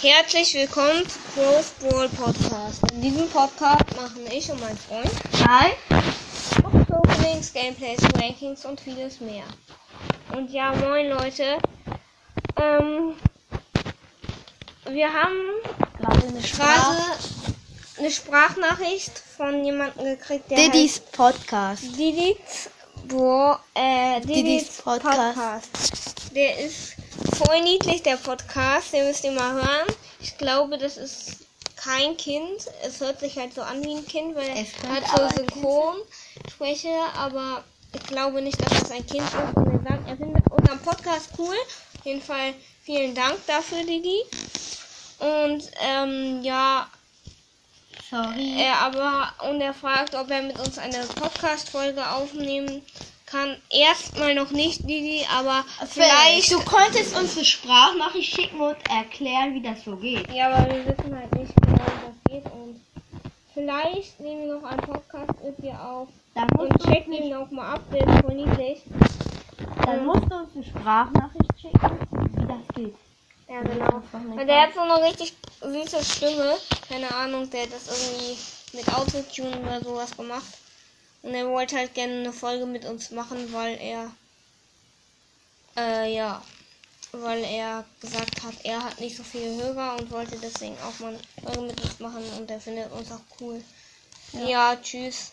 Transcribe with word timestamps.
Herzlich 0.00 0.54
willkommen 0.54 1.02
zu 1.08 1.18
Crow's 1.34 1.72
Brawl 1.80 2.08
Podcast. 2.10 2.80
In 2.92 3.02
diesem 3.02 3.28
Podcast 3.30 3.84
machen 3.96 4.24
ich 4.30 4.48
und 4.48 4.60
mein 4.60 4.76
Freund 4.76 5.10
Hi. 5.44 5.72
Openings, 6.88 7.52
Gameplays, 7.52 7.98
Rankings 8.14 8.64
und 8.64 8.80
vieles 8.80 9.20
mehr. 9.20 9.42
Und 10.36 10.52
ja, 10.52 10.72
moin 10.72 11.08
Leute. 11.08 11.58
Ähm, 12.62 13.14
wir 14.88 15.12
haben 15.12 15.34
Gerade 15.98 16.28
eine 16.28 16.42
Sprache. 16.44 17.02
eine 17.98 18.10
Sprachnachricht 18.12 19.18
von 19.36 19.64
jemandem 19.64 20.04
gekriegt, 20.04 20.48
der 20.48 20.58
Diddy's 20.58 21.00
Podcast. 21.00 21.82
heißt 21.82 21.98
Diddy's 21.98 22.70
Bro, 23.08 23.56
äh, 23.74 24.20
Diddy's 24.20 24.36
Diddy's 24.36 24.82
Podcast. 24.82 25.34
Podcast. 25.34 26.36
Der 26.36 26.56
ist 26.60 26.94
voll 27.36 27.60
niedlich, 27.62 28.02
der 28.02 28.16
Podcast. 28.16 28.92
Den 28.92 29.06
müsst 29.06 29.24
ihr 29.24 29.32
mal 29.32 29.54
hören. 29.54 29.86
Ich 30.20 30.36
glaube, 30.38 30.78
das 30.78 30.96
ist 30.96 31.38
kein 31.76 32.16
Kind. 32.16 32.66
Es 32.82 33.00
hört 33.00 33.20
sich 33.20 33.36
halt 33.38 33.54
so 33.54 33.62
an 33.62 33.84
wie 33.84 33.94
ein 33.94 34.06
Kind, 34.06 34.34
weil 34.34 34.48
Es 34.50 34.68
er 34.82 34.90
hat 34.94 35.04
so 35.06 35.12
aber 35.14 35.24
ein 35.26 35.36
Kind 35.36 35.50
Synchronspreche, 35.54 36.96
aber 37.16 37.64
ich 37.92 38.02
glaube 38.06 38.42
nicht, 38.42 38.60
dass 38.60 38.80
das 38.80 38.90
ein 38.90 39.06
Kind 39.06 39.22
ist. 39.24 39.56
Und 39.56 39.66
er 39.72 39.82
sagt, 39.82 40.08
er 40.08 40.16
findet 40.16 40.44
unseren 40.50 40.78
Podcast 40.80 41.30
cool. 41.38 41.56
Auf 41.98 42.04
jeden 42.04 42.22
Fall 42.22 42.54
vielen 42.82 43.14
Dank 43.14 43.36
dafür, 43.46 43.84
Didi. 43.84 44.22
Und 45.18 45.70
ähm, 45.80 46.42
ja, 46.42 46.88
Sorry. 48.10 48.60
er 48.60 48.78
aber 48.78 49.32
und 49.50 49.60
er 49.60 49.74
fragt, 49.74 50.14
ob 50.14 50.30
er 50.30 50.42
mit 50.42 50.58
uns 50.58 50.78
eine 50.78 50.98
Podcast-Folge 51.06 52.08
aufnehmen 52.10 52.82
kann. 53.30 53.56
Erstmal 53.70 54.34
noch 54.34 54.50
nicht, 54.50 54.82
Didi, 54.88 55.26
aber 55.36 55.64
vielleicht. 55.88 56.52
Du 56.52 56.58
könntest 56.60 57.16
uns 57.16 57.36
eine 57.36 57.44
Sprachnachricht 57.44 58.34
schicken 58.34 58.60
und 58.60 58.76
erklären, 58.88 59.54
wie 59.54 59.62
das 59.62 59.84
so 59.84 59.96
geht. 59.96 60.30
Ja, 60.32 60.50
aber 60.50 60.74
wir 60.74 60.86
wissen 60.86 61.16
halt 61.16 61.32
nicht 61.34 61.54
genau, 61.62 61.78
wie 61.78 62.06
das 62.06 62.42
geht 62.42 62.52
und 62.52 62.80
vielleicht 63.54 64.20
nehmen 64.20 64.46
wir 64.46 64.54
noch 64.54 64.64
einen 64.64 64.80
Podcast 64.80 65.44
mit 65.44 65.58
dir 65.62 65.80
auf 65.80 66.08
Dann 66.34 66.48
und 66.58 66.72
checken 66.84 67.12
ihn 67.12 67.34
auch 67.34 67.50
mal 67.50 67.74
ab, 67.74 67.82
der 67.92 68.06
ist 68.06 68.24
voll 68.24 68.34
niedlich. 68.34 68.82
dann 69.84 70.06
musst 70.06 70.24
du 70.30 70.36
uns 70.36 70.54
eine 70.54 70.64
Sprachnachricht 70.64 71.60
schicken, 71.60 71.98
wie 72.34 72.46
das 72.46 72.74
geht. 72.74 72.94
Ja, 73.48 73.62
genau. 73.62 74.02
Und 74.12 74.46
der 74.46 74.62
hat 74.62 74.74
so 74.74 74.80
eine 74.80 75.02
richtig 75.02 75.34
süße 75.62 76.04
Stimme. 76.04 76.54
Keine 76.86 77.14
Ahnung, 77.14 77.48
der 77.50 77.62
hat 77.62 77.72
das 77.72 77.88
irgendwie 77.88 78.36
mit 78.76 78.88
Autotune 78.94 79.58
oder 79.62 79.80
sowas 79.80 80.14
gemacht. 80.14 80.44
Und 81.22 81.34
er 81.34 81.48
wollte 81.48 81.76
halt 81.76 81.94
gerne 81.94 82.14
eine 82.14 82.32
Folge 82.32 82.66
mit 82.66 82.84
uns 82.84 83.10
machen, 83.10 83.52
weil 83.52 83.78
er, 83.80 84.10
äh, 85.76 86.14
ja, 86.14 86.42
weil 87.12 87.44
er 87.44 87.84
gesagt 88.00 88.42
hat, 88.42 88.54
er 88.64 88.84
hat 88.84 89.00
nicht 89.00 89.16
so 89.16 89.22
viele 89.24 89.56
Hörer 89.56 89.96
und 89.98 90.10
wollte 90.10 90.38
deswegen 90.38 90.78
auch 90.80 90.98
mal 91.00 91.14
eine 91.14 91.20
Folge 91.42 91.62
mit 91.62 91.80
uns 91.80 91.98
machen 92.00 92.24
und 92.38 92.50
er 92.50 92.60
findet 92.60 92.92
uns 92.92 93.10
auch 93.12 93.24
cool. 93.40 93.62
ja 94.32 94.76
tschüss. 94.76 95.32